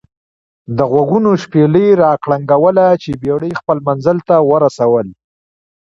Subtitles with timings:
[0.77, 5.07] دغوږونو شپېلۍ را کرنګوله چې بېړۍ خپل منزل ته ورسول.